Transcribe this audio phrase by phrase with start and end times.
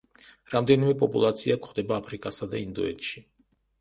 [0.53, 3.27] რამდენიმე პოპულაცია გვხვდება აფრიკასა და ინდოეთში.